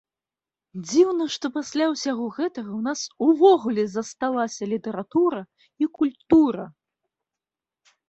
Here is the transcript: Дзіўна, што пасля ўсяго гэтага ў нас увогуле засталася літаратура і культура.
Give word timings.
Дзіўна, 0.85 1.27
што 1.35 1.45
пасля 1.57 1.85
ўсяго 1.91 2.25
гэтага 2.39 2.47
ў 2.47 2.81
нас 2.89 2.99
увогуле 3.27 3.87
засталася 3.99 4.73
літаратура 4.75 5.41
і 5.85 5.93
культура. 6.03 6.63